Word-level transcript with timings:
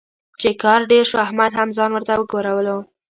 چې 0.39 0.49
کار 0.63 0.79
ډېر 0.91 1.03
شو، 1.09 1.17
احمد 1.25 1.51
هم 1.59 1.69
ځان 1.77 1.89
ورته 1.93 2.13
وګرولو. 2.19 2.77